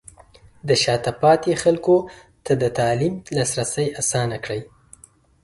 د 0.67 0.69
شاته 0.83 1.11
پاتې 1.21 1.51
خلکو 1.63 1.95
ته 2.45 2.53
د 2.61 2.63
تعلیم 2.79 3.15
لاسرسی 3.35 3.85
اسانه 4.01 4.37
کړئ. 4.43 4.61